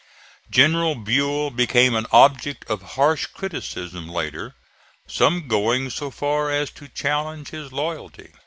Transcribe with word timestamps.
General 0.49 0.95
Buell 0.95 1.51
became 1.51 1.93
an 1.93 2.07
object 2.11 2.65
of 2.67 2.81
harsh 2.97 3.27
criticism 3.27 4.07
later, 4.09 4.55
some 5.05 5.47
going 5.47 5.91
so 5.91 6.09
far 6.09 6.49
as 6.49 6.71
to 6.71 6.87
challenge 6.87 7.49
his 7.49 7.71
loyalty. 7.71 8.31